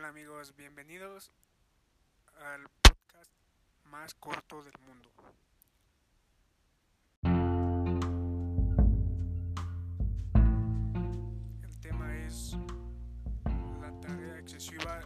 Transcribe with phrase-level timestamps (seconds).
[0.00, 1.32] pues bienvenidos
[2.40, 3.32] al podcast
[3.86, 5.10] más corto del mundo.
[11.64, 12.56] El tema es
[13.80, 15.00] la tarea excesiva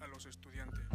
[0.00, 0.88] a los estudiantes.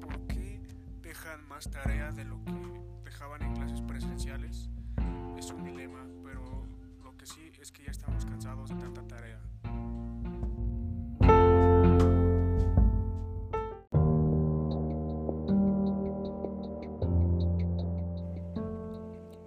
[0.00, 0.60] ¿Por qué
[1.00, 2.52] dejan más tarea de lo que
[3.04, 4.70] dejaban en clases presenciales?
[5.36, 6.06] Es un dilema,
[7.22, 9.38] que sí es que ya estamos cansados de tanta tarea.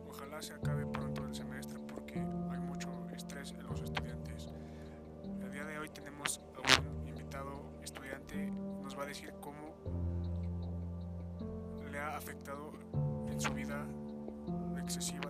[0.07, 4.48] Ojalá se acabe pronto el semestre porque hay mucho estrés en los estudiantes.
[5.41, 8.51] El día de hoy tenemos a un invitado estudiante,
[8.84, 9.76] nos va a decir cómo
[11.91, 12.71] le ha afectado
[13.27, 13.85] en su vida
[14.77, 15.24] excesiva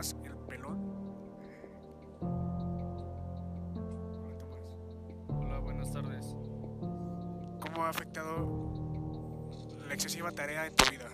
[0.00, 0.78] el Pelón.
[5.28, 6.34] Hola, buenas tardes.
[7.60, 8.72] ¿Cómo ha afectado
[9.86, 11.04] la excesiva tarea en tu vida?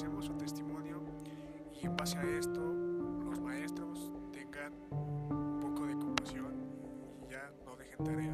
[0.00, 1.02] escuchemos su testimonio
[1.74, 6.54] y en base a esto los maestros tengan un poco de compasión
[7.22, 8.29] y ya no dejen tarea.